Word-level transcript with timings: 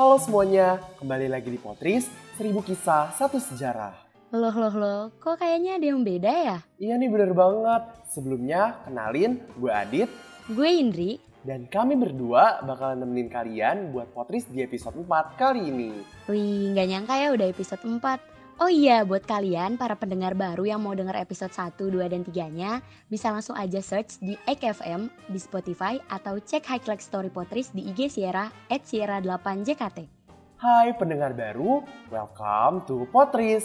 Halo 0.00 0.16
semuanya, 0.16 0.80
kembali 0.96 1.28
lagi 1.28 1.52
di 1.52 1.60
Potris, 1.60 2.08
seribu 2.40 2.64
kisah, 2.64 3.12
satu 3.20 3.36
sejarah. 3.36 3.92
Loh 4.32 4.48
loh 4.48 4.72
loh, 4.72 5.02
kok 5.20 5.36
kayaknya 5.36 5.76
ada 5.76 5.92
yang 5.92 6.00
beda 6.00 6.32
ya? 6.32 6.58
Iya 6.80 6.96
nih 6.96 7.12
bener 7.12 7.36
banget. 7.36 8.08
Sebelumnya, 8.08 8.80
kenalin, 8.88 9.44
gue 9.60 9.68
Adit. 9.68 10.08
Gue 10.48 10.72
Indri. 10.72 11.20
Dan 11.44 11.68
kami 11.68 12.00
berdua 12.00 12.64
bakalan 12.64 13.04
nemenin 13.04 13.28
kalian 13.28 13.92
buat 13.92 14.08
Potris 14.16 14.48
di 14.48 14.64
episode 14.64 14.96
4 14.96 15.36
kali 15.36 15.68
ini. 15.68 15.92
Wih, 16.32 16.72
nggak 16.72 16.86
nyangka 16.96 17.14
ya 17.20 17.28
udah 17.36 17.46
episode 17.52 17.84
4. 17.84 18.39
Oh 18.60 18.68
iya, 18.68 19.08
buat 19.08 19.24
kalian 19.24 19.80
para 19.80 19.96
pendengar 19.96 20.36
baru 20.36 20.68
yang 20.68 20.84
mau 20.84 20.92
denger 20.92 21.16
episode 21.16 21.48
1, 21.48 21.80
2, 21.80 22.12
dan 22.12 22.20
3-nya, 22.20 22.84
bisa 23.08 23.32
langsung 23.32 23.56
aja 23.56 23.80
search 23.80 24.20
di 24.20 24.36
EKFM 24.44 25.08
di 25.32 25.40
Spotify 25.40 25.96
atau 26.12 26.36
cek 26.36 26.68
Highlight 26.68 27.00
Story 27.00 27.32
Potris 27.32 27.72
di 27.72 27.88
IG 27.88 28.12
Sierra 28.12 28.52
at 28.68 28.84
Sierra 28.84 29.16
8 29.16 29.64
JKT. 29.64 29.98
Hai 30.60 30.92
pendengar 30.92 31.32
baru, 31.32 31.80
welcome 32.12 32.84
to 32.84 33.08
Potris. 33.08 33.64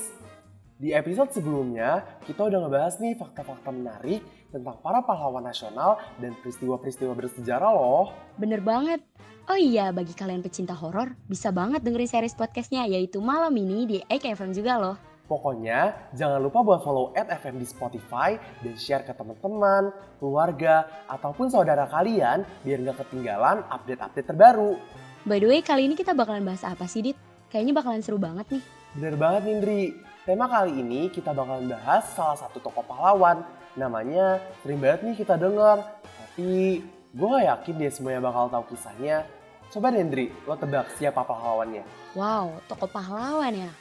Di 0.80 0.96
episode 0.96 1.27
sebelumnya, 1.36 2.00
kita 2.24 2.48
udah 2.48 2.64
ngebahas 2.64 2.96
nih 2.96 3.20
fakta-fakta 3.20 3.76
menarik 3.76 4.24
tentang 4.55 4.80
para 4.80 5.04
pahlawan 5.04 5.44
nasional 5.44 6.00
dan 6.23 6.32
peristiwa-peristiwa 6.40 7.12
bersejarah 7.12 7.76
loh. 7.76 8.16
Bener 8.40 8.63
banget. 8.63 9.04
Oh 9.52 9.59
iya, 9.59 9.91
bagi 9.91 10.16
kalian 10.16 10.41
pecinta 10.41 10.73
horor, 10.73 11.13
bisa 11.27 11.52
banget 11.52 11.84
dengerin 11.84 12.09
series 12.09 12.34
podcastnya 12.34 12.88
yaitu 12.88 13.20
malam 13.20 13.52
ini 13.54 13.84
di 13.86 13.98
EKFM 14.08 14.55
juga 14.55 14.80
loh. 14.80 14.98
Pokoknya 15.26 16.10
jangan 16.13 16.38
lupa 16.38 16.62
buat 16.62 16.82
follow 16.86 17.10
at 17.18 17.30
FM 17.30 17.58
di 17.58 17.66
Spotify 17.66 18.38
dan 18.62 18.73
share 18.77 19.05
ke 19.05 19.13
teman-teman, 19.13 19.90
keluarga, 20.22 20.85
ataupun 21.10 21.49
saudara 21.49 21.90
kalian 21.90 22.46
biar 22.62 22.77
nggak 22.82 23.05
ketinggalan 23.05 23.66
update-update 23.70 24.27
terbaru. 24.30 24.77
By 25.26 25.41
the 25.41 25.49
way, 25.49 25.65
kali 25.65 25.90
ini 25.90 25.98
kita 25.98 26.13
bakalan 26.13 26.46
bahas 26.46 26.62
apa 26.62 26.85
sih, 26.85 27.02
Dit? 27.02 27.18
Kayaknya 27.49 27.74
bakalan 27.74 28.02
seru 28.05 28.21
banget 28.21 28.46
nih. 28.54 28.63
Bener 28.93 29.18
banget 29.18 29.41
Nindri, 29.49 29.98
tema 30.30 30.46
kali 30.46 30.77
ini 30.77 31.10
kita 31.10 31.34
bakalan 31.34 31.70
bahas 31.74 32.05
salah 32.13 32.37
satu 32.37 32.62
tokoh 32.62 32.85
pahlawan. 32.85 33.41
Namanya 33.76 34.40
sering 34.63 34.79
banget 34.79 35.04
nih 35.04 35.15
kita 35.20 35.35
dengar, 35.35 35.99
tapi 35.99 36.79
gue 37.12 37.27
gak 37.27 37.48
yakin 37.48 37.76
dia 37.76 37.91
semuanya 37.91 38.23
bakal 38.23 38.48
tahu 38.48 38.71
kisahnya. 38.71 39.27
Coba 39.68 39.91
Nindri, 39.91 40.31
lo 40.48 40.55
tebak 40.55 40.87
siapa 40.95 41.27
pahlawannya? 41.27 41.84
Wow, 42.15 42.63
tokoh 42.71 42.87
pahlawan 42.87 43.51
ya. 43.51 43.71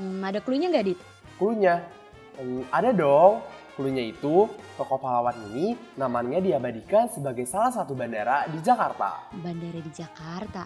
Hmm, 0.00 0.24
ada 0.24 0.40
clue-nya 0.40 0.72
nggak, 0.72 0.86
Dit? 0.88 1.00
Cluenya? 1.36 1.84
Hmm, 2.40 2.64
ada 2.72 2.96
dong. 2.96 3.44
Cluenya 3.76 4.08
itu, 4.08 4.48
tokoh 4.80 4.96
pahlawan 4.96 5.36
ini 5.52 5.76
namanya 6.00 6.40
diabadikan 6.40 7.12
sebagai 7.12 7.44
salah 7.44 7.68
satu 7.68 7.92
bandara 7.92 8.48
di 8.48 8.56
Jakarta. 8.64 9.28
Bandara 9.36 9.80
di 9.84 9.92
Jakarta. 9.92 10.64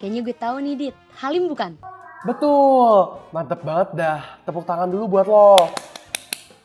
Kayaknya 0.00 0.20
gue 0.24 0.36
tahu 0.40 0.56
nih, 0.64 0.74
Dit. 0.80 0.96
Halim 1.20 1.44
bukan? 1.52 1.76
Betul, 2.24 3.20
mantep 3.32 3.60
banget 3.60 3.88
dah. 3.92 4.20
Tepuk 4.48 4.64
tangan 4.64 4.88
dulu 4.88 5.20
buat 5.20 5.28
lo. 5.28 5.68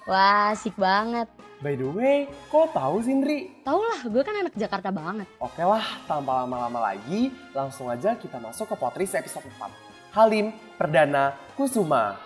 Wah, 0.05 0.53
asik 0.53 0.77
banget. 0.77 1.25
By 1.65 1.73
the 1.73 1.89
way, 1.89 2.29
kok 2.53 2.61
lo 2.61 2.69
tahu 2.69 3.01
sih 3.01 3.09
Indri? 3.09 3.49
Tau 3.65 3.81
lah, 3.81 4.05
gue 4.05 4.21
kan 4.21 4.37
anak 4.37 4.53
Jakarta 4.53 4.93
banget. 4.93 5.25
Oke 5.41 5.65
lah, 5.65 5.81
tanpa 6.05 6.45
lama-lama 6.45 6.93
lagi, 6.93 7.33
langsung 7.57 7.89
aja 7.89 8.13
kita 8.13 8.37
masuk 8.37 8.69
ke 8.69 8.75
Potris 8.77 9.17
episode 9.17 9.49
4. 9.49 9.65
Halim 10.13 10.53
Perdana 10.77 11.33
Kusuma. 11.57 12.21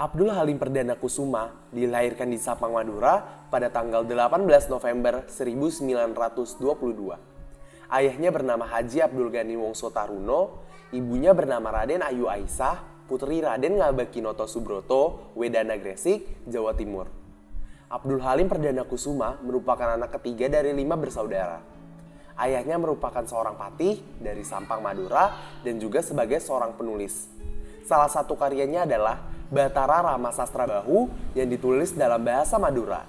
Abdul 0.00 0.32
Halim 0.32 0.56
Perdana 0.56 0.96
Kusuma 0.96 1.52
dilahirkan 1.76 2.32
di 2.32 2.40
Sapang, 2.40 2.72
Madura 2.72 3.20
pada 3.52 3.68
tanggal 3.68 4.08
18 4.08 4.72
November 4.72 5.28
1922. 5.28 7.20
Ayahnya 7.92 8.32
bernama 8.32 8.64
Haji 8.64 9.04
Abdul 9.04 9.28
Ghani 9.28 9.60
Wongso 9.60 9.92
Taruno, 9.92 10.64
ibunya 10.88 11.36
bernama 11.36 11.68
Raden 11.68 12.00
Ayu 12.00 12.32
Aisyah, 12.32 12.99
putri 13.10 13.42
Raden 13.42 13.82
Ngabakinoto 13.82 14.46
Subroto, 14.46 15.34
Wedana 15.34 15.74
Gresik, 15.74 16.46
Jawa 16.46 16.78
Timur. 16.78 17.10
Abdul 17.90 18.22
Halim 18.22 18.46
Perdana 18.46 18.86
Kusuma 18.86 19.34
merupakan 19.42 19.98
anak 19.98 20.14
ketiga 20.14 20.46
dari 20.46 20.70
lima 20.70 20.94
bersaudara. 20.94 21.58
Ayahnya 22.38 22.78
merupakan 22.78 23.26
seorang 23.26 23.58
patih 23.58 23.98
dari 24.22 24.46
Sampang, 24.46 24.78
Madura 24.78 25.34
dan 25.66 25.82
juga 25.82 25.98
sebagai 26.06 26.38
seorang 26.38 26.78
penulis. 26.78 27.26
Salah 27.82 28.06
satu 28.06 28.38
karyanya 28.38 28.86
adalah 28.86 29.18
Batara 29.50 30.06
Rama 30.06 30.30
Sastra 30.30 30.62
Bahu 30.62 31.10
yang 31.34 31.50
ditulis 31.50 31.90
dalam 31.90 32.22
bahasa 32.22 32.62
Madura. 32.62 33.02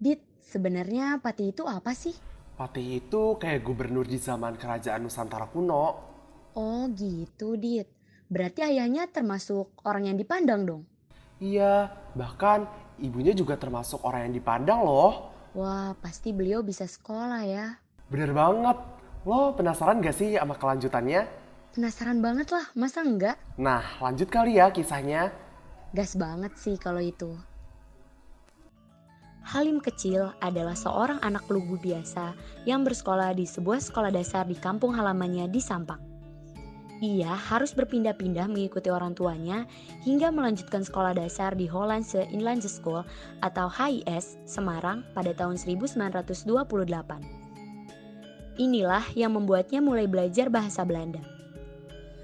Dit, 0.00 0.24
sebenarnya 0.48 1.20
Pati 1.20 1.52
itu 1.52 1.68
apa 1.68 1.92
sih? 1.92 2.16
Patih 2.56 3.04
itu 3.04 3.36
kayak 3.36 3.60
gubernur 3.60 4.08
di 4.08 4.16
zaman 4.16 4.56
kerajaan 4.56 5.04
Nusantara 5.04 5.44
kuno. 5.52 6.15
Oh 6.56 6.88
gitu, 6.96 7.60
Dit. 7.60 7.84
Berarti 8.32 8.64
ayahnya 8.64 9.04
termasuk 9.12 9.76
orang 9.84 10.08
yang 10.08 10.16
dipandang 10.16 10.64
dong? 10.64 10.82
Iya, 11.36 11.92
bahkan 12.16 12.64
ibunya 12.96 13.36
juga 13.36 13.60
termasuk 13.60 14.00
orang 14.08 14.32
yang 14.32 14.34
dipandang 14.40 14.80
loh. 14.80 15.28
Wah, 15.52 15.92
pasti 16.00 16.32
beliau 16.32 16.64
bisa 16.64 16.88
sekolah 16.88 17.44
ya. 17.44 17.76
Bener 18.08 18.32
banget. 18.32 18.80
Lo 19.28 19.52
penasaran 19.52 20.00
gak 20.00 20.16
sih 20.16 20.40
sama 20.40 20.56
kelanjutannya? 20.56 21.28
Penasaran 21.76 22.24
banget 22.24 22.48
lah, 22.56 22.64
masa 22.72 23.04
enggak? 23.04 23.36
Nah, 23.60 23.84
lanjut 24.00 24.32
kali 24.32 24.56
ya 24.56 24.72
kisahnya. 24.72 25.28
Gas 25.92 26.16
banget 26.16 26.56
sih 26.56 26.80
kalau 26.80 27.04
itu. 27.04 27.36
Halim 29.44 29.78
kecil 29.84 30.32
adalah 30.40 30.74
seorang 30.74 31.20
anak 31.20 31.44
lugu 31.52 31.76
biasa 31.76 32.32
yang 32.64 32.80
bersekolah 32.80 33.36
di 33.36 33.44
sebuah 33.44 33.78
sekolah 33.78 34.08
dasar 34.08 34.48
di 34.48 34.56
kampung 34.56 34.96
halamannya 34.96 35.52
di 35.52 35.60
Sampang. 35.60 36.15
Ia 37.04 37.36
harus 37.36 37.76
berpindah-pindah 37.76 38.48
mengikuti 38.48 38.88
orang 38.88 39.12
tuanya 39.12 39.68
hingga 40.08 40.32
melanjutkan 40.32 40.80
sekolah 40.80 41.12
dasar 41.12 41.52
di 41.52 41.68
Hollandse 41.68 42.24
Inlandse 42.32 42.72
School 42.72 43.04
atau 43.44 43.68
HIS 43.68 44.40
Semarang 44.48 45.04
pada 45.12 45.36
tahun 45.36 45.60
1928. 45.60 46.48
Inilah 48.56 49.04
yang 49.12 49.36
membuatnya 49.36 49.84
mulai 49.84 50.08
belajar 50.08 50.48
bahasa 50.48 50.88
Belanda. 50.88 51.20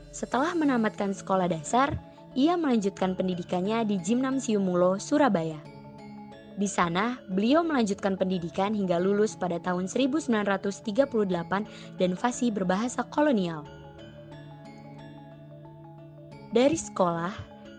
Setelah 0.09 0.57
menamatkan 0.57 1.13
sekolah 1.13 1.53
dasar, 1.53 1.93
ia 2.33 2.57
melanjutkan 2.57 3.13
pendidikannya 3.13 3.85
di 3.85 4.01
Gymnasium 4.01 4.65
Mulo, 4.65 4.97
Surabaya. 4.97 5.61
Di 6.57 6.69
sana, 6.69 7.21
beliau 7.29 7.61
melanjutkan 7.61 8.17
pendidikan 8.17 8.73
hingga 8.73 8.97
lulus 8.97 9.37
pada 9.37 9.61
tahun 9.61 9.89
1938 9.89 11.05
dan 12.01 12.11
fasih 12.17 12.49
berbahasa 12.53 13.05
kolonial. 13.13 13.82
Dari 16.53 16.77
sekolah, 16.77 17.33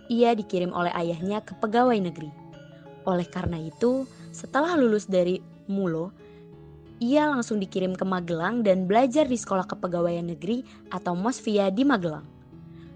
ia 0.10 0.34
dikirim 0.34 0.74
oleh 0.74 0.90
ayahnya 0.98 1.46
ke 1.46 1.54
pegawai 1.62 1.94
negeri. 1.94 2.34
Oleh 3.06 3.30
karena 3.30 3.62
itu, 3.62 4.10
setelah 4.34 4.74
lulus 4.74 5.06
dari 5.06 5.38
Mulo, 5.70 6.10
ia 6.98 7.30
langsung 7.30 7.62
dikirim 7.62 7.94
ke 7.94 8.02
Magelang 8.02 8.66
dan 8.66 8.90
belajar 8.90 9.30
di 9.30 9.38
Sekolah 9.38 9.70
Kepegawaian 9.70 10.26
Negeri 10.26 10.66
atau 10.90 11.14
Mosvia 11.14 11.70
di 11.70 11.86
Magelang. 11.86 12.26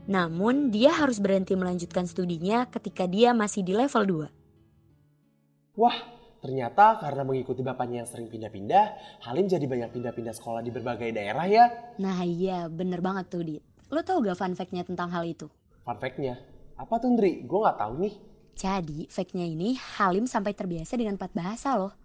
Namun, 0.09 0.73
dia 0.73 0.89
harus 0.97 1.21
berhenti 1.21 1.53
melanjutkan 1.53 2.09
studinya 2.09 2.65
ketika 2.73 3.05
dia 3.05 3.37
masih 3.37 3.61
di 3.61 3.77
level 3.77 4.25
2. 4.33 5.77
Wah, 5.77 5.97
ternyata 6.41 6.97
karena 6.97 7.21
mengikuti 7.21 7.61
bapaknya 7.61 8.01
yang 8.01 8.09
sering 8.09 8.33
pindah-pindah, 8.33 8.97
Halim 9.29 9.45
jadi 9.45 9.69
banyak 9.69 9.93
pindah-pindah 9.93 10.33
sekolah 10.33 10.65
di 10.65 10.73
berbagai 10.73 11.13
daerah 11.13 11.45
ya. 11.45 11.69
Nah 12.01 12.25
iya, 12.25 12.65
bener 12.65 12.97
banget 12.97 13.29
tuh 13.29 13.45
Dit. 13.45 13.61
Lo 13.93 14.01
tau 14.01 14.25
gak 14.25 14.41
fun 14.41 14.57
fact-nya 14.57 14.81
tentang 14.81 15.13
hal 15.13 15.21
itu? 15.21 15.45
Fun 15.87 16.03
fact-nya, 16.03 16.35
apa 16.75 16.99
tuh 16.99 17.15
Ndri? 17.15 17.47
Gue 17.47 17.63
gak 17.63 17.79
tahu 17.79 18.03
nih. 18.03 18.13
Jadi, 18.59 19.07
fact-nya 19.07 19.47
ini 19.47 19.79
Halim 19.79 20.27
sampai 20.27 20.51
terbiasa 20.51 20.99
dengan 20.99 21.15
empat 21.15 21.31
bahasa 21.31 21.79
loh. 21.79 21.95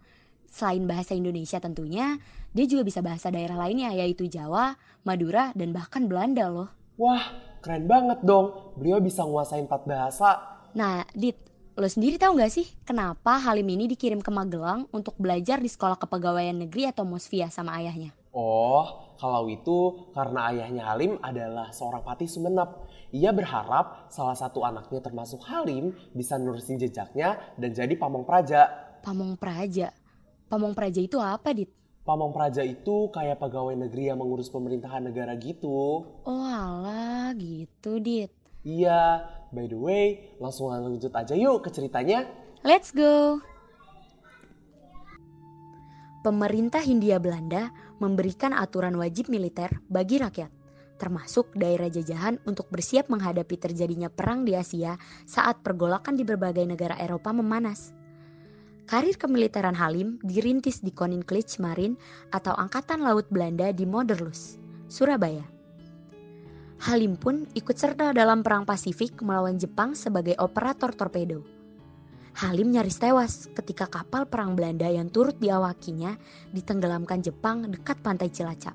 Selain 0.47 0.86
bahasa 0.86 1.18
Indonesia 1.18 1.59
tentunya, 1.59 2.15
dia 2.54 2.66
juga 2.71 2.86
bisa 2.86 3.03
bahasa 3.03 3.34
daerah 3.34 3.59
lainnya 3.59 3.91
yaitu 3.91 4.30
Jawa, 4.30 4.78
Madura, 5.03 5.51
dan 5.59 5.74
bahkan 5.74 6.07
Belanda 6.07 6.47
loh. 6.47 6.71
Wah, 6.95 7.27
keren 7.59 7.91
banget 7.91 8.22
dong. 8.22 8.78
Beliau 8.78 9.03
bisa 9.03 9.27
nguasain 9.27 9.66
empat 9.66 9.83
bahasa. 9.83 10.39
Nah, 10.78 11.03
Dit, 11.10 11.42
lo 11.74 11.91
sendiri 11.91 12.22
tahu 12.22 12.39
gak 12.39 12.54
sih 12.54 12.71
kenapa 12.86 13.42
Halim 13.42 13.66
ini 13.66 13.91
dikirim 13.91 14.22
ke 14.22 14.30
Magelang 14.30 14.86
untuk 14.95 15.18
belajar 15.18 15.59
di 15.59 15.66
Sekolah 15.66 15.98
Kepegawaian 15.98 16.54
Negeri 16.54 16.86
atau 16.86 17.03
Mosvia 17.03 17.51
sama 17.51 17.74
ayahnya? 17.83 18.15
Oh, 18.33 19.13
kalau 19.21 19.45
itu 19.53 20.09
karena 20.17 20.49
ayahnya 20.49 20.89
Halim 20.89 21.21
adalah 21.21 21.69
seorang 21.69 22.01
patih 22.01 22.25
Sumenep. 22.25 22.89
Ia 23.13 23.29
berharap 23.29 24.09
salah 24.09 24.33
satu 24.33 24.65
anaknya 24.65 25.05
termasuk 25.05 25.45
Halim 25.45 25.93
bisa 26.17 26.41
nurusin 26.41 26.81
jejaknya 26.81 27.37
dan 27.61 27.77
jadi 27.77 27.93
pamong 27.93 28.25
praja. 28.25 28.73
Pamong 29.03 29.34
Praja. 29.34 29.91
Pamong 30.47 30.73
Praja 30.79 31.01
itu 31.03 31.19
apa, 31.19 31.51
Dit? 31.53 31.69
Pamong 32.03 32.34
praja 32.34 32.67
itu 32.67 33.15
kayak 33.15 33.39
pegawai 33.39 33.79
negeri 33.79 34.11
yang 34.11 34.19
mengurus 34.19 34.51
pemerintahan 34.51 35.07
negara 35.07 35.39
gitu. 35.39 36.03
Oh 36.27 36.43
alah, 36.43 37.31
gitu, 37.39 38.03
Dit. 38.03 38.34
Iya, 38.67 39.23
by 39.55 39.71
the 39.71 39.79
way, 39.79 40.34
langsung 40.43 40.71
lanjut 40.71 41.15
aja 41.15 41.39
yuk 41.39 41.63
ke 41.63 41.71
ceritanya. 41.71 42.27
Let's 42.67 42.91
go! 42.91 43.39
Pemerintah 46.22 46.80
Hindia 46.80 47.19
Belanda 47.19 47.74
memberikan 47.98 48.54
aturan 48.54 48.95
wajib 48.95 49.27
militer 49.27 49.69
bagi 49.91 50.22
rakyat, 50.22 50.48
termasuk 50.97 51.51
daerah 51.59 51.91
jajahan 51.91 52.39
untuk 52.47 52.71
bersiap 52.71 53.10
menghadapi 53.10 53.59
terjadinya 53.59 54.07
perang 54.07 54.47
di 54.47 54.54
Asia 54.54 54.95
saat 55.27 55.60
pergolakan 55.66 56.15
di 56.15 56.22
berbagai 56.22 56.63
negara 56.63 56.95
Eropa 56.97 57.34
memanas. 57.34 57.91
Karir 58.86 59.19
kemiliteran 59.19 59.74
Halim 59.74 60.22
dirintis 60.22 60.83
di 60.83 60.91
Koninklijke 60.95 61.59
Marine 61.63 61.98
atau 62.34 62.54
Angkatan 62.54 63.03
Laut 63.03 63.27
Belanda 63.30 63.71
di 63.74 63.86
Moderlus, 63.86 64.59
Surabaya. 64.86 65.42
Halim 66.83 67.15
pun 67.15 67.47
ikut 67.54 67.78
serta 67.78 68.10
dalam 68.10 68.42
Perang 68.42 68.66
Pasifik 68.66 69.22
melawan 69.22 69.54
Jepang 69.54 69.95
sebagai 69.95 70.34
operator 70.42 70.91
torpedo. 70.91 71.61
Halim 72.33 72.73
nyaris 72.73 72.97
tewas 72.97 73.53
ketika 73.53 73.84
kapal 73.84 74.25
perang 74.25 74.57
Belanda 74.57 74.89
yang 74.89 75.13
turut 75.13 75.37
diawakinya 75.37 76.17
ditenggelamkan 76.57 77.21
Jepang 77.21 77.69
dekat 77.69 78.01
pantai 78.01 78.33
Cilacap. 78.33 78.73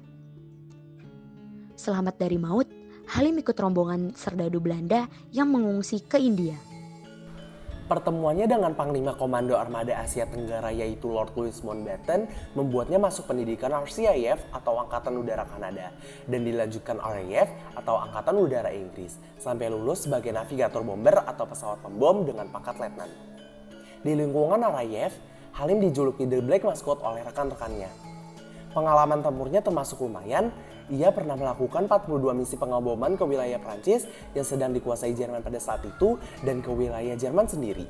Selamat 1.74 2.22
dari 2.22 2.38
maut, 2.38 2.70
Halim 3.10 3.42
ikut 3.42 3.58
rombongan 3.58 4.14
serdadu 4.14 4.62
Belanda 4.62 5.10
yang 5.34 5.50
mengungsi 5.50 6.06
ke 6.06 6.22
India. 6.22 6.54
Pertemuannya 7.88 8.46
dengan 8.52 8.76
Panglima 8.76 9.16
Komando 9.16 9.56
Armada 9.56 9.96
Asia 10.04 10.28
Tenggara 10.28 10.76
yaitu 10.76 11.08
Lord 11.08 11.34
Louis 11.40 11.56
Mountbatten 11.64 12.28
membuatnya 12.52 13.00
masuk 13.00 13.32
pendidikan 13.32 13.72
RCIF 13.74 14.44
atau 14.52 14.84
Angkatan 14.84 15.16
Udara 15.18 15.48
Kanada 15.48 15.96
dan 16.28 16.42
dilanjutkan 16.44 17.00
RAF 17.00 17.48
atau 17.80 17.96
Angkatan 17.96 18.36
Udara 18.44 18.70
Inggris 18.76 19.16
sampai 19.40 19.72
lulus 19.72 20.04
sebagai 20.04 20.36
navigator 20.36 20.84
bomber 20.84 21.16
atau 21.24 21.48
pesawat 21.48 21.80
pembom 21.80 22.28
dengan 22.28 22.52
pangkat 22.52 22.76
letnan. 22.76 23.37
Di 24.08 24.16
lingkungan 24.16 24.64
RAF, 24.64 25.20
Halim 25.60 25.84
dijuluki 25.84 26.24
The 26.24 26.40
Black 26.40 26.64
Mascot 26.64 27.04
oleh 27.04 27.28
rekan-rekannya. 27.28 27.92
Pengalaman 28.72 29.20
tempurnya 29.20 29.60
termasuk 29.60 30.00
lumayan, 30.00 30.48
ia 30.88 31.12
pernah 31.12 31.36
melakukan 31.36 31.92
42 31.92 32.32
misi 32.32 32.56
pengaboman 32.56 33.20
ke 33.20 33.28
wilayah 33.28 33.60
Prancis 33.60 34.08
yang 34.32 34.48
sedang 34.48 34.72
dikuasai 34.72 35.12
Jerman 35.12 35.44
pada 35.44 35.60
saat 35.60 35.84
itu 35.84 36.16
dan 36.40 36.64
ke 36.64 36.72
wilayah 36.72 37.20
Jerman 37.20 37.52
sendiri. 37.52 37.84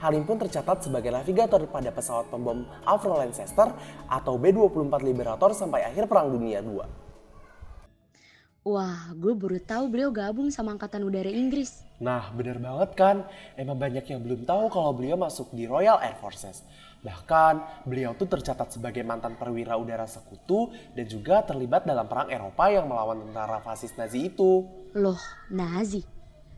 Halim 0.00 0.24
pun 0.24 0.40
tercatat 0.40 0.88
sebagai 0.88 1.12
navigator 1.12 1.60
pada 1.68 1.92
pesawat 1.92 2.32
pembom 2.32 2.64
Avro 2.88 3.20
Lancaster 3.20 3.76
atau 4.08 4.40
B-24 4.40 5.04
Liberator 5.04 5.52
sampai 5.52 5.84
akhir 5.84 6.08
Perang 6.08 6.32
Dunia 6.32 6.64
II. 6.64 7.01
Wah, 8.62 9.10
gue 9.18 9.34
baru 9.34 9.58
tahu 9.58 9.90
beliau 9.90 10.14
gabung 10.14 10.46
sama 10.54 10.70
Angkatan 10.70 11.02
Udara 11.02 11.26
Inggris. 11.26 11.82
Nah, 11.98 12.30
bener 12.30 12.62
banget 12.62 12.94
kan? 12.94 13.26
Emang 13.58 13.74
banyak 13.74 14.06
yang 14.06 14.22
belum 14.22 14.46
tahu 14.46 14.70
kalau 14.70 14.94
beliau 14.94 15.18
masuk 15.18 15.50
di 15.50 15.66
Royal 15.66 15.98
Air 15.98 16.14
Forces. 16.22 16.62
Bahkan, 17.02 17.82
beliau 17.90 18.14
tuh 18.14 18.30
tercatat 18.30 18.70
sebagai 18.70 19.02
mantan 19.02 19.34
perwira 19.34 19.74
udara 19.74 20.06
sekutu 20.06 20.70
dan 20.94 21.10
juga 21.10 21.42
terlibat 21.42 21.82
dalam 21.82 22.06
perang 22.06 22.30
Eropa 22.30 22.70
yang 22.70 22.86
melawan 22.86 23.26
tentara 23.26 23.58
fasis 23.66 23.98
Nazi 23.98 24.30
itu. 24.30 24.62
Loh, 24.94 25.18
Nazi? 25.50 26.06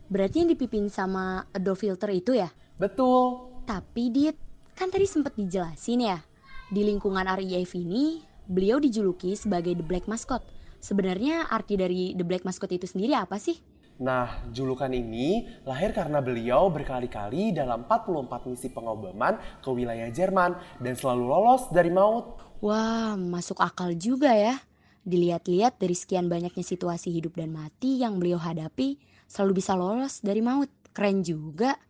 Berarti 0.05 0.45
yang 0.45 0.53
dipimpin 0.53 0.85
sama 0.93 1.49
Adolf 1.57 1.81
Hitler 1.81 2.21
itu 2.21 2.37
ya? 2.37 2.53
Betul. 2.77 3.49
Tapi 3.65 4.13
Dit, 4.13 4.37
kan 4.77 4.93
tadi 4.93 5.09
sempat 5.09 5.33
dijelasin 5.33 6.05
ya, 6.05 6.21
di 6.69 6.85
lingkungan 6.85 7.25
RIF 7.25 7.73
ini 7.73 8.21
beliau 8.45 8.77
dijuluki 8.77 9.33
sebagai 9.33 9.73
The 9.73 9.81
Black 9.81 10.05
Mascot. 10.05 10.54
Sebenarnya 10.85 11.49
arti 11.49 11.81
dari 11.81 12.13
The 12.13 12.21
Black 12.21 12.45
Mascot 12.45 12.69
itu 12.69 12.85
sendiri 12.85 13.17
apa 13.17 13.41
sih? 13.41 13.57
Nah, 14.05 14.45
julukan 14.53 14.93
ini 14.93 15.49
lahir 15.65 15.89
karena 15.97 16.21
beliau 16.21 16.69
berkali-kali 16.69 17.57
dalam 17.57 17.89
44 17.89 18.45
misi 18.45 18.69
pengobaman 18.69 19.41
ke 19.65 19.69
wilayah 19.73 20.05
Jerman 20.13 20.53
dan 20.77 20.93
selalu 20.93 21.25
lolos 21.25 21.73
dari 21.73 21.89
maut. 21.89 22.37
Wah, 22.61 23.17
masuk 23.17 23.65
akal 23.65 23.97
juga 23.97 24.37
ya. 24.37 24.61
Dilihat-lihat 25.01 25.81
dari 25.81 25.97
sekian 25.97 26.29
banyaknya 26.29 26.61
situasi 26.61 27.09
hidup 27.09 27.33
dan 27.33 27.49
mati 27.49 28.05
yang 28.05 28.21
beliau 28.21 28.37
hadapi, 28.37 29.01
selalu 29.25 29.65
bisa 29.65 29.73
lolos 29.73 30.21
dari 30.21 30.45
maut. 30.45 30.69
Keren 30.93 31.25
juga. 31.25 31.81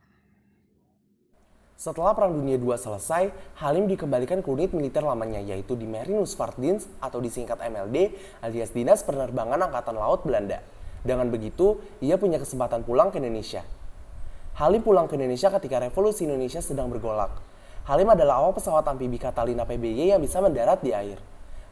Setelah 1.75 2.16
Perang 2.16 2.31
Dunia 2.31 2.56
II 2.56 2.72
selesai, 2.72 3.36
Halim 3.60 3.92
dikembalikan 3.92 4.39
ke 4.39 4.48
unit 4.48 4.72
militer 4.72 5.04
lamanya 5.04 5.44
yaitu 5.44 5.75
di 5.75 5.83
Marinus 5.83 6.31
Vaartdienst 6.39 6.88
atau 7.04 7.19
disingkat 7.19 7.60
MLD 7.60 8.16
alias 8.39 8.72
Dinas 8.72 9.04
Penerbangan 9.04 9.60
Angkatan 9.60 10.00
Laut 10.00 10.24
Belanda. 10.24 10.63
Dengan 11.04 11.27
begitu, 11.27 11.83
ia 12.00 12.16
punya 12.16 12.39
kesempatan 12.39 12.88
pulang 12.88 13.12
ke 13.12 13.19
Indonesia. 13.19 13.68
Halim 14.56 14.88
pulang 14.88 15.12
ke 15.12 15.19
Indonesia 15.19 15.51
ketika 15.51 15.83
revolusi 15.83 16.24
Indonesia 16.24 16.63
sedang 16.63 16.88
bergolak. 16.88 17.44
Halim 17.92 18.07
adalah 18.07 18.39
awak 18.39 18.63
pesawat 18.63 18.88
amfibi 18.88 19.19
Catalina 19.19 19.68
PBY 19.68 20.16
yang 20.16 20.24
bisa 20.24 20.39
mendarat 20.39 20.80
di 20.80 20.95
air. 20.95 21.19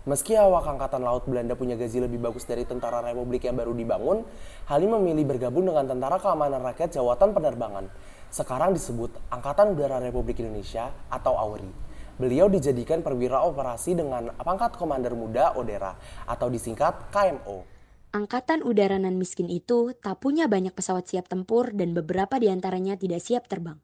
Meski 0.03 0.35
awak 0.35 0.67
Angkatan 0.67 0.99
Laut 0.99 1.23
Belanda 1.23 1.55
punya 1.55 1.79
gaji 1.79 2.03
lebih 2.03 2.19
bagus 2.19 2.43
dari 2.43 2.67
tentara 2.67 2.99
Republik 2.99 3.47
yang 3.47 3.55
baru 3.55 3.71
dibangun, 3.71 4.27
Halim 4.67 4.99
memilih 4.99 5.31
bergabung 5.31 5.63
dengan 5.63 5.87
Tentara 5.87 6.19
Keamanan 6.19 6.59
Rakyat 6.59 6.91
Jawatan 6.91 7.31
Penerbangan 7.31 7.87
sekarang 8.33 8.73
disebut 8.73 9.13
Angkatan 9.29 9.77
Udara 9.77 10.01
Republik 10.01 10.41
Indonesia 10.41 10.89
atau 11.13 11.37
AURI. 11.37 11.69
Beliau 12.17 12.49
dijadikan 12.49 13.05
perwira 13.05 13.45
operasi 13.45 13.93
dengan 13.93 14.33
pangkat 14.33 14.73
Komander 14.73 15.13
Muda 15.13 15.53
Odera 15.53 15.93
atau 16.25 16.49
disingkat 16.49 17.13
KMO. 17.13 17.69
Angkatan 18.13 18.61
udara 18.61 18.97
nan 19.01 19.17
miskin 19.17 19.49
itu 19.49 19.93
tak 19.97 20.21
punya 20.21 20.45
banyak 20.45 20.73
pesawat 20.73 21.09
siap 21.09 21.25
tempur 21.25 21.73
dan 21.73 21.97
beberapa 21.97 22.37
di 22.37 22.49
antaranya 22.49 22.93
tidak 22.93 23.21
siap 23.25 23.49
terbang. 23.49 23.81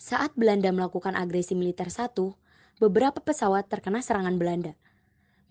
Saat 0.00 0.32
Belanda 0.36 0.72
melakukan 0.72 1.12
agresi 1.12 1.52
militer 1.52 1.92
satu, 1.92 2.36
beberapa 2.80 3.20
pesawat 3.20 3.68
terkena 3.68 4.00
serangan 4.00 4.40
Belanda. 4.40 4.72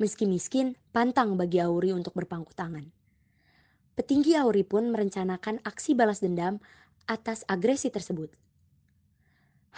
Meski 0.01 0.25
miskin, 0.25 0.77
pantang 0.89 1.37
bagi 1.37 1.61
Auri 1.61 1.93
untuk 1.93 2.17
berpangku 2.17 2.53
tangan. 2.57 2.89
Petinggi 3.97 4.37
Auri 4.37 4.61
pun 4.61 4.93
merencanakan 4.93 5.61
aksi 5.65 5.97
balas 5.97 6.21
dendam 6.21 6.61
atas 7.07 7.47
agresi 7.47 7.87
tersebut. 7.87 8.29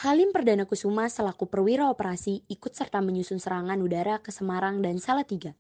Halim 0.01 0.33
Perdana 0.33 0.65
Kusuma 0.65 1.05
selaku 1.11 1.45
perwira 1.45 1.91
operasi 1.91 2.41
ikut 2.49 2.71
serta 2.73 3.03
menyusun 3.03 3.37
serangan 3.37 3.77
udara 3.83 4.23
ke 4.23 4.31
Semarang 4.31 4.79
dan 4.79 4.97
Salatiga. 4.97 5.53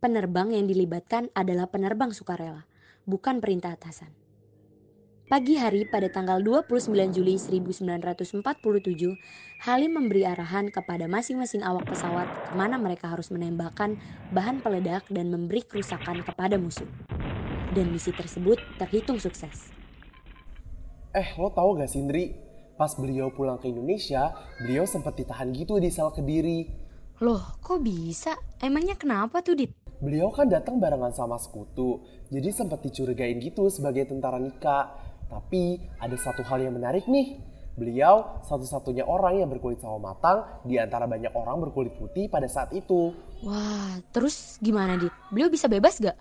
Penerbang 0.00 0.52
yang 0.52 0.64
dilibatkan 0.64 1.32
adalah 1.32 1.68
penerbang 1.68 2.12
sukarela, 2.12 2.64
bukan 3.04 3.44
perintah 3.44 3.76
atasan. 3.76 4.12
Pagi 5.24 5.56
hari 5.56 5.88
pada 5.88 6.12
tanggal 6.12 6.40
29 6.44 6.88
Juli 7.12 7.36
1947, 7.40 8.44
Halim 9.64 9.92
memberi 9.96 10.28
arahan 10.28 10.68
kepada 10.68 11.08
masing-masing 11.08 11.64
awak 11.64 11.88
pesawat 11.88 12.28
ke 12.28 12.52
mana 12.56 12.76
mereka 12.76 13.08
harus 13.08 13.32
menembakkan 13.32 13.96
bahan 14.36 14.60
peledak 14.60 15.04
dan 15.10 15.32
memberi 15.32 15.64
kerusakan 15.64 16.22
kepada 16.22 16.60
musuh. 16.60 16.88
Dan 17.76 17.90
misi 17.90 18.14
tersebut 18.14 18.60
terhitung 18.78 19.18
sukses. 19.18 19.73
Eh, 21.14 21.30
lo 21.38 21.46
tau 21.54 21.78
gak 21.78 21.86
sih 21.86 22.02
Indri? 22.02 22.34
Pas 22.74 22.90
beliau 22.98 23.30
pulang 23.30 23.54
ke 23.54 23.70
Indonesia, 23.70 24.34
beliau 24.58 24.82
sempat 24.82 25.14
ditahan 25.14 25.54
gitu 25.54 25.78
di 25.78 25.86
sel 25.86 26.10
Kediri. 26.10 26.66
Loh, 27.22 27.54
kok 27.62 27.86
bisa? 27.86 28.34
Emangnya 28.58 28.98
kenapa 28.98 29.38
tuh, 29.38 29.54
Dit? 29.54 29.70
Beliau 30.02 30.34
kan 30.34 30.50
datang 30.50 30.82
barengan 30.82 31.14
sama 31.14 31.38
sekutu, 31.38 32.02
jadi 32.34 32.50
sempat 32.50 32.82
dicurigain 32.82 33.38
gitu 33.38 33.70
sebagai 33.70 34.10
tentara 34.10 34.42
nikah. 34.42 34.90
Tapi 35.30 35.78
ada 36.02 36.18
satu 36.18 36.42
hal 36.42 36.66
yang 36.66 36.74
menarik 36.74 37.06
nih. 37.06 37.38
Beliau 37.78 38.42
satu-satunya 38.42 39.06
orang 39.06 39.38
yang 39.38 39.50
berkulit 39.54 39.78
sawo 39.78 40.02
matang 40.02 40.42
di 40.66 40.82
antara 40.82 41.06
banyak 41.06 41.30
orang 41.30 41.62
berkulit 41.62 41.94
putih 41.94 42.26
pada 42.26 42.50
saat 42.50 42.74
itu. 42.74 43.14
Wah, 43.46 44.02
terus 44.10 44.58
gimana, 44.58 44.98
Dit? 44.98 45.14
Beliau 45.30 45.46
bisa 45.46 45.70
bebas 45.70 46.02
gak? 46.02 46.18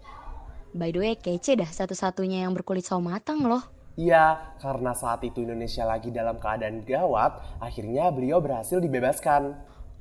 By 0.77 0.93
the 0.93 1.01
way, 1.01 1.13
kece 1.17 1.57
dah 1.57 1.69
satu-satunya 1.69 2.45
yang 2.45 2.53
berkulit 2.53 2.85
sawo 2.85 3.01
matang 3.01 3.41
loh. 3.41 3.65
Iya, 3.93 4.57
karena 4.57 4.97
saat 4.97 5.21
itu 5.21 5.45
Indonesia 5.45 5.85
lagi 5.85 6.09
dalam 6.09 6.41
keadaan 6.41 6.81
gawat, 6.81 7.61
akhirnya 7.61 8.09
beliau 8.09 8.41
berhasil 8.41 8.81
dibebaskan. 8.81 9.53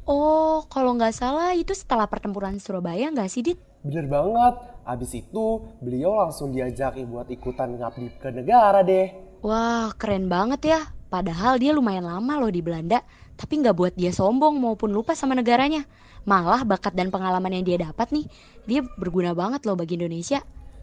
Oh, 0.08 0.64
kalau 0.72 0.96
nggak 0.96 1.12
salah 1.12 1.52
itu 1.52 1.76
setelah 1.76 2.08
pertempuran 2.08 2.56
Surabaya 2.56 3.12
nggak 3.12 3.28
sih, 3.28 3.44
Dit? 3.44 3.60
Bener 3.84 4.08
banget. 4.08 4.54
Abis 4.88 5.12
itu, 5.14 5.68
beliau 5.78 6.24
langsung 6.24 6.56
diajak 6.56 6.96
buat 7.04 7.28
ikutan 7.28 7.76
ngabdi 7.76 8.16
ke 8.16 8.32
negara 8.32 8.80
deh. 8.80 9.12
Wah, 9.44 9.92
keren 9.94 10.26
banget 10.26 10.72
ya. 10.72 10.80
Padahal 11.12 11.60
dia 11.60 11.76
lumayan 11.76 12.08
lama 12.08 12.40
loh 12.40 12.48
di 12.48 12.64
Belanda, 12.64 13.04
tapi 13.36 13.60
nggak 13.60 13.76
buat 13.76 13.92
dia 13.92 14.08
sombong 14.08 14.56
maupun 14.56 14.88
lupa 14.88 15.12
sama 15.12 15.36
negaranya. 15.36 15.84
Malah 16.24 16.64
bakat 16.64 16.96
dan 16.96 17.12
pengalaman 17.12 17.52
yang 17.52 17.68
dia 17.68 17.78
dapat 17.84 18.08
nih, 18.16 18.24
dia 18.64 18.80
berguna 18.96 19.36
banget 19.36 19.68
loh 19.68 19.76
bagi 19.76 20.00
Indonesia. 20.00 20.40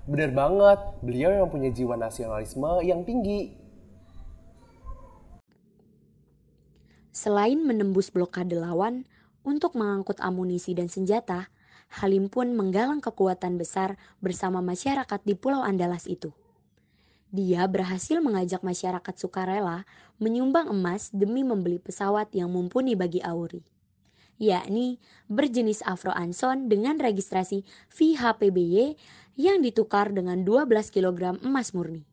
Bener 0.09 0.33
banget, 0.33 0.79
beliau 1.05 1.29
yang 1.29 1.53
punya 1.53 1.69
jiwa 1.69 1.93
nasionalisme 1.93 2.81
yang 2.81 3.05
tinggi. 3.05 3.53
Selain 7.13 7.61
menembus 7.61 8.09
blokade 8.09 8.57
lawan, 8.57 9.05
untuk 9.45 9.77
mengangkut 9.77 10.17
amunisi 10.17 10.73
dan 10.73 10.89
senjata, 10.89 11.53
Halim 11.89 12.25
pun 12.25 12.53
menggalang 12.57 13.01
kekuatan 13.01 13.61
besar 13.61 14.01
bersama 14.17 14.65
masyarakat 14.65 15.21
di 15.25 15.37
Pulau 15.37 15.61
Andalas 15.61 16.09
itu. 16.09 16.33
Dia 17.29 17.69
berhasil 17.69 18.17
mengajak 18.17 18.65
masyarakat 18.65 19.13
sukarela 19.13 19.85
menyumbang 20.17 20.73
emas 20.73 21.13
demi 21.13 21.45
membeli 21.45 21.77
pesawat 21.77 22.33
yang 22.33 22.49
mumpuni 22.49 22.97
bagi 22.97 23.21
Auri. 23.21 23.61
Yakni 24.39 24.97
berjenis 25.27 25.83
Afro 25.83 26.15
Anson 26.15 26.71
dengan 26.71 26.97
registrasi 26.97 27.67
VHPBY 27.91 28.95
yang 29.35 29.59
ditukar 29.59 30.09
dengan 30.15 30.41
12 30.47 30.89
kg 30.89 31.37
emas 31.43 31.75
murni. 31.75 32.07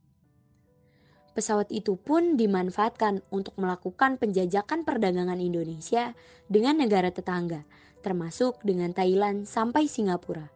Pesawat 1.33 1.69
itu 1.69 2.01
pun 2.01 2.41
dimanfaatkan 2.41 3.21
untuk 3.29 3.53
melakukan 3.61 4.17
penjajakan 4.17 4.89
perdagangan 4.89 5.37
Indonesia 5.37 6.17
dengan 6.49 6.81
negara 6.81 7.13
tetangga, 7.13 7.63
termasuk 8.01 8.65
dengan 8.65 8.97
Thailand 8.97 9.45
sampai 9.45 9.85
Singapura. 9.85 10.49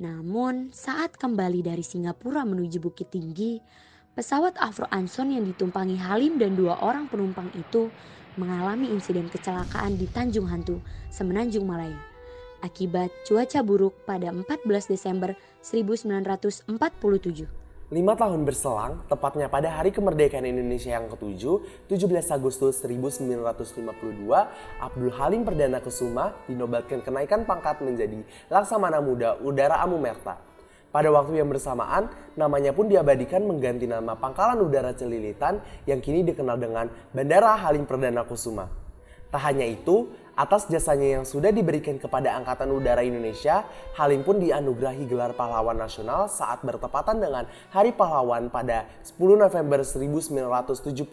Namun, 0.00 0.72
saat 0.72 1.18
kembali 1.18 1.60
dari 1.60 1.84
Singapura 1.84 2.46
menuju 2.48 2.78
Bukit 2.80 3.12
Tinggi, 3.12 3.60
pesawat 4.18 4.58
Afro 4.58 4.90
Anson 4.90 5.30
yang 5.30 5.46
ditumpangi 5.46 5.94
Halim 5.94 6.42
dan 6.42 6.58
dua 6.58 6.74
orang 6.82 7.06
penumpang 7.06 7.54
itu 7.54 7.86
mengalami 8.34 8.90
insiden 8.90 9.30
kecelakaan 9.30 9.94
di 9.94 10.10
Tanjung 10.10 10.50
Hantu, 10.50 10.82
Semenanjung 11.06 11.62
Malaya, 11.62 11.94
akibat 12.58 13.14
cuaca 13.22 13.62
buruk 13.62 13.94
pada 14.02 14.34
14 14.34 14.90
Desember 14.90 15.38
1947. 15.62 17.46
Lima 17.94 18.18
tahun 18.18 18.42
berselang, 18.42 19.06
tepatnya 19.06 19.46
pada 19.46 19.70
hari 19.70 19.94
kemerdekaan 19.94 20.50
Indonesia 20.50 20.98
yang 20.98 21.06
ke-7, 21.14 21.62
17 21.86 22.34
Agustus 22.34 22.82
1952, 22.82 24.34
Abdul 24.82 25.14
Halim 25.14 25.46
Perdana 25.46 25.78
Kusuma 25.78 26.34
dinobatkan 26.50 27.06
kenaikan 27.06 27.46
pangkat 27.46 27.78
menjadi 27.86 28.26
Laksamana 28.50 28.98
Muda 28.98 29.38
Udara 29.38 29.78
Amumerta. 29.78 30.47
Pada 30.88 31.12
waktu 31.12 31.40
yang 31.40 31.52
bersamaan, 31.52 32.08
namanya 32.32 32.72
pun 32.72 32.88
diabadikan 32.88 33.44
mengganti 33.44 33.84
nama 33.84 34.16
Pangkalan 34.16 34.56
Udara 34.64 34.96
Celilitan 34.96 35.60
yang 35.84 36.00
kini 36.00 36.24
dikenal 36.24 36.56
dengan 36.56 36.88
Bandara 37.12 37.60
Halim 37.60 37.84
Perdana 37.84 38.24
Kusuma. 38.24 38.72
Tak 39.28 39.44
hanya 39.44 39.68
itu, 39.68 40.08
Atas 40.38 40.70
jasanya 40.70 41.18
yang 41.18 41.26
sudah 41.26 41.50
diberikan 41.50 41.98
kepada 41.98 42.30
Angkatan 42.38 42.70
Udara 42.70 43.02
Indonesia, 43.02 43.66
Halim 43.98 44.22
pun 44.22 44.38
dianugerahi 44.38 45.02
gelar 45.10 45.34
pahlawan 45.34 45.74
nasional 45.74 46.30
saat 46.30 46.62
bertepatan 46.62 47.18
dengan 47.18 47.42
Hari 47.74 47.90
Pahlawan 47.90 48.46
pada 48.46 48.86
10 49.02 49.18
November 49.34 49.82
1975. 49.82 51.10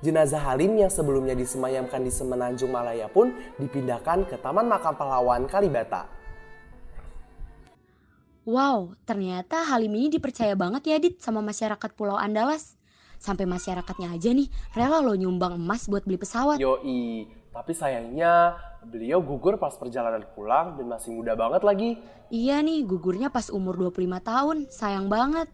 Jenazah 0.00 0.42
Halim 0.48 0.80
yang 0.80 0.88
sebelumnya 0.88 1.36
disemayamkan 1.36 2.00
di 2.00 2.08
Semenanjung 2.08 2.72
Malaya 2.72 3.04
pun 3.12 3.36
dipindahkan 3.60 4.24
ke 4.32 4.40
Taman 4.40 4.64
Makam 4.64 4.96
Pahlawan 4.96 5.44
Kalibata. 5.44 6.08
Wow, 8.46 8.94
ternyata 9.02 9.66
Halim 9.66 9.90
ini 9.98 10.06
dipercaya 10.06 10.54
banget 10.54 10.86
ya 10.86 10.96
Dit 11.02 11.18
sama 11.18 11.42
masyarakat 11.42 11.90
Pulau 11.98 12.14
Andalas. 12.14 12.78
Sampai 13.18 13.42
masyarakatnya 13.42 14.14
aja 14.14 14.30
nih 14.30 14.46
rela 14.70 15.02
lo 15.02 15.18
nyumbang 15.18 15.58
emas 15.58 15.90
buat 15.90 16.06
beli 16.06 16.14
pesawat. 16.14 16.62
Yoi, 16.62 17.26
tapi 17.50 17.74
sayangnya 17.74 18.54
beliau 18.86 19.18
gugur 19.18 19.58
pas 19.58 19.74
perjalanan 19.74 20.22
pulang 20.38 20.78
dan 20.78 20.86
masih 20.86 21.10
muda 21.10 21.34
banget 21.34 21.66
lagi. 21.66 21.90
Iya 22.30 22.62
nih, 22.62 22.86
gugurnya 22.86 23.34
pas 23.34 23.50
umur 23.50 23.74
25 23.74 24.22
tahun, 24.22 24.56
sayang 24.70 25.10
banget. 25.10 25.50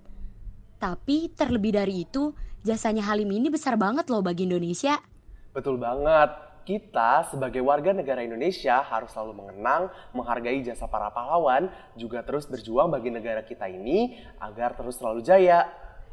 Tapi 0.76 1.32
terlebih 1.32 1.72
dari 1.72 2.04
itu, 2.04 2.36
jasanya 2.60 3.08
Halim 3.08 3.32
ini 3.32 3.48
besar 3.48 3.80
banget 3.80 4.12
loh 4.12 4.20
bagi 4.20 4.44
Indonesia. 4.44 5.00
Betul 5.56 5.80
banget. 5.80 6.28
Kita 6.62 7.26
sebagai 7.26 7.58
warga 7.58 7.90
negara 7.90 8.22
Indonesia 8.22 8.78
harus 8.86 9.10
selalu 9.10 9.34
mengenang, 9.34 9.90
menghargai 10.14 10.62
jasa 10.62 10.86
para 10.86 11.10
pahlawan, 11.10 11.66
juga 11.98 12.22
terus 12.22 12.46
berjuang 12.46 12.86
bagi 12.86 13.10
negara 13.10 13.42
kita 13.42 13.66
ini 13.66 14.14
agar 14.38 14.78
terus 14.78 14.94
selalu 15.02 15.26
jaya. 15.26 15.66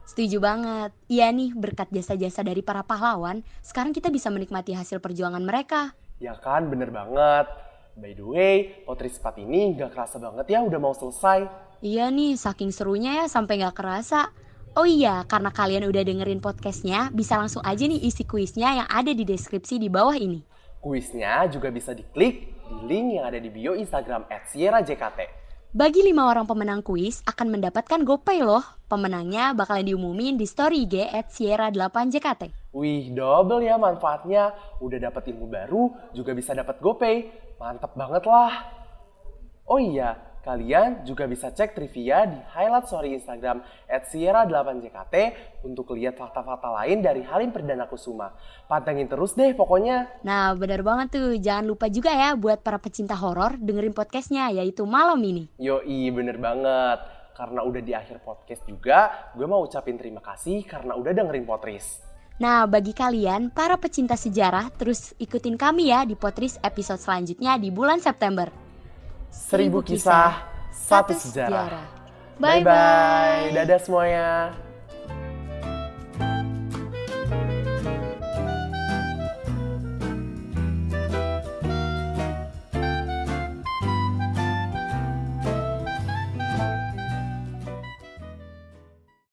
Setuju 0.09 0.41
banget. 0.41 0.89
Iya 1.05 1.29
nih, 1.29 1.53
berkat 1.53 1.93
jasa-jasa 1.93 2.41
dari 2.41 2.65
para 2.65 2.81
pahlawan, 2.81 3.45
sekarang 3.61 3.93
kita 3.93 4.09
bisa 4.09 4.33
menikmati 4.33 4.73
hasil 4.73 4.97
perjuangan 4.97 5.45
mereka. 5.45 5.93
Ya 6.17 6.33
kan, 6.33 6.65
bener 6.65 6.89
banget. 6.89 7.45
By 7.93 8.17
the 8.17 8.25
way, 8.25 8.53
potri 8.89 9.13
sepat 9.13 9.37
ini 9.37 9.77
gak 9.77 9.93
kerasa 9.93 10.17
banget 10.17 10.49
ya 10.49 10.65
udah 10.65 10.79
mau 10.81 10.97
selesai. 10.97 11.45
Iya 11.85 12.09
nih, 12.09 12.41
saking 12.41 12.73
serunya 12.73 13.21
ya 13.21 13.25
sampai 13.29 13.61
gak 13.61 13.77
kerasa. 13.77 14.33
Oh 14.77 14.85
iya, 14.85 15.25
karena 15.25 15.49
kalian 15.49 15.89
udah 15.89 16.05
dengerin 16.05 16.37
podcastnya, 16.37 17.09
bisa 17.09 17.41
langsung 17.41 17.65
aja 17.65 17.81
nih 17.89 18.05
isi 18.05 18.21
kuisnya 18.21 18.85
yang 18.85 18.87
ada 18.89 19.09
di 19.09 19.25
deskripsi 19.25 19.81
di 19.81 19.89
bawah 19.89 20.13
ini. 20.13 20.45
Kuisnya 20.77 21.49
juga 21.49 21.73
bisa 21.73 21.97
diklik 21.97 22.53
di 22.69 22.75
link 22.85 23.17
yang 23.17 23.25
ada 23.25 23.41
di 23.41 23.49
bio 23.49 23.73
Instagram 23.73 24.29
at 24.29 24.45
Sierra 24.45 24.85
JKT. 24.85 25.41
Bagi 25.73 26.01
lima 26.05 26.29
orang 26.29 26.45
pemenang 26.45 26.81
kuis 26.85 27.21
akan 27.25 27.53
mendapatkan 27.53 28.01
GoPay 28.01 28.45
loh. 28.45 28.61
Pemenangnya 28.89 29.53
bakalan 29.57 29.85
diumumin 29.85 30.37
di 30.37 30.45
story 30.45 30.85
IG 30.85 31.13
at 31.13 31.29
Sierra 31.33 31.69
8 31.69 32.09
JKT. 32.13 32.73
Wih, 32.73 33.13
double 33.13 33.65
ya 33.65 33.77
manfaatnya. 33.77 34.53
Udah 34.81 34.97
dapat 35.01 35.29
ilmu 35.33 35.45
baru, 35.49 35.93
juga 36.13 36.33
bisa 36.37 36.53
dapat 36.53 36.77
GoPay. 36.77 37.17
Mantap 37.57 37.93
banget 37.97 38.25
lah. 38.25 38.53
Oh 39.69 39.77
iya, 39.77 40.28
Kalian 40.49 41.05
juga 41.05 41.29
bisa 41.29 41.53
cek 41.53 41.77
trivia 41.77 42.25
di 42.25 42.41
highlight 42.57 42.89
story 42.89 43.13
Instagram 43.13 43.61
at 43.85 44.09
Sierra8JKT 44.09 45.15
untuk 45.61 45.93
lihat 45.93 46.17
fakta-fakta 46.17 46.73
lain 46.73 47.05
dari 47.05 47.21
Halim 47.21 47.53
Perdana 47.53 47.85
Kusuma. 47.85 48.33
Pantengin 48.65 49.05
terus 49.05 49.37
deh 49.37 49.53
pokoknya. 49.53 50.09
Nah 50.25 50.57
benar 50.57 50.81
banget 50.81 51.21
tuh, 51.21 51.37
jangan 51.37 51.69
lupa 51.69 51.85
juga 51.85 52.09
ya 52.09 52.33
buat 52.33 52.65
para 52.65 52.81
pecinta 52.81 53.13
horor 53.13 53.61
dengerin 53.61 53.93
podcastnya 53.93 54.49
yaitu 54.49 54.89
malam 54.89 55.21
ini. 55.21 55.53
Yoi 55.61 56.09
bener 56.09 56.41
banget, 56.41 56.97
karena 57.37 57.61
udah 57.61 57.81
di 57.85 57.93
akhir 57.93 58.25
podcast 58.25 58.65
juga, 58.65 59.29
gue 59.37 59.45
mau 59.45 59.61
ucapin 59.61 60.01
terima 60.01 60.25
kasih 60.25 60.65
karena 60.65 60.97
udah 60.97 61.13
dengerin 61.13 61.45
Potris. 61.45 62.01
Nah, 62.41 62.65
bagi 62.65 62.97
kalian, 62.97 63.53
para 63.53 63.77
pecinta 63.77 64.17
sejarah, 64.17 64.73
terus 64.73 65.13
ikutin 65.21 65.61
kami 65.61 65.93
ya 65.93 66.09
di 66.09 66.17
Potris 66.17 66.57
episode 66.65 66.97
selanjutnya 66.97 67.61
di 67.61 67.69
bulan 67.69 68.01
September. 68.01 68.68
Seribu 69.29 69.85
kisah, 69.85 70.45
satu 70.73 71.13
sejarah. 71.13 71.85
Bye-bye. 72.41 73.53
Dadah 73.53 73.79
semuanya. 73.81 74.53